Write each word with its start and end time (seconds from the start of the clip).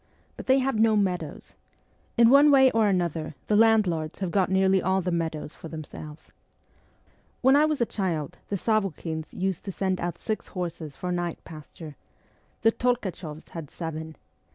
But 0.35 0.47
they 0.47 0.57
have 0.57 0.79
no 0.79 0.95
meadows. 0.95 1.53
In 2.17 2.31
one 2.31 2.49
way 2.49 2.71
or 2.71 2.87
another 2.87 3.35
the 3.45 3.55
landlords 3.55 4.17
have 4.17 4.31
got 4.31 4.49
nearly 4.49 4.81
all 4.81 4.99
the 4.99 5.11
meadows 5.11 5.53
for 5.53 5.67
them 5.67 5.83
selves. 5.83 6.31
When 7.43 7.55
I 7.55 7.65
was 7.65 7.81
a 7.81 7.85
child 7.85 8.39
the 8.49 8.55
Sav6khins 8.55 9.27
used 9.31 9.63
to 9.65 9.71
send 9.71 10.01
out 10.01 10.17
six 10.17 10.47
horses 10.47 10.95
for 10.95 11.11
night 11.11 11.37
pasture; 11.43 11.97
the 12.63 12.71
Tolkachoffs 12.71 13.49
had 13.49 13.69
seven. 13.69 14.15